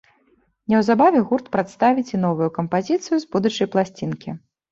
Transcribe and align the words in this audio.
Неўзабаве 0.73 1.19
гурт 1.31 1.51
прадставіць 1.57 2.07
і 2.15 2.21
новую 2.25 2.49
кампазіцыю 2.57 3.15
з 3.25 3.31
будучай 3.35 3.67
пласцінкі. 3.77 4.29